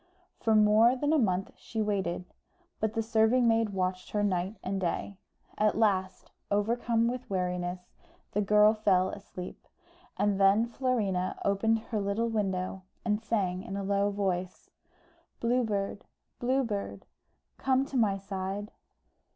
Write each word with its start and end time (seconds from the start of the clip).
For 0.39 0.55
more 0.55 0.95
than 0.95 1.13
a 1.13 1.19
month 1.19 1.51
she 1.57 1.79
waited; 1.79 2.25
but 2.79 2.93
the 2.95 3.03
serving 3.03 3.47
maid 3.47 3.69
watched 3.69 4.09
her 4.09 4.23
night 4.23 4.55
and 4.63 4.81
day. 4.81 5.19
At 5.59 5.77
last, 5.77 6.31
overcome 6.49 7.07
with 7.07 7.29
weariness, 7.29 7.93
the 8.31 8.41
girl 8.41 8.73
fell 8.73 9.09
asleep, 9.09 9.67
and 10.17 10.41
then 10.41 10.65
Florina 10.65 11.37
opened 11.45 11.77
her 11.89 11.99
little 12.01 12.29
window, 12.29 12.81
and 13.05 13.21
sang 13.21 13.61
in 13.61 13.77
a 13.77 13.83
low 13.83 14.09
voice 14.09 14.71
"Blue 15.39 15.63
Bird, 15.63 16.03
Blue 16.39 16.63
Bird, 16.63 17.05
Come 17.59 17.85
to 17.85 17.95
my 17.95 18.17
side." 18.17 18.71